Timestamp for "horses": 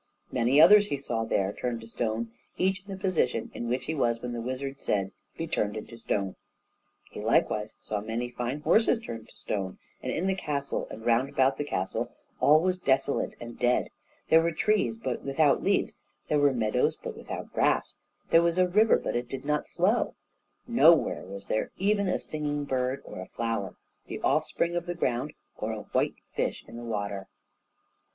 8.61-8.99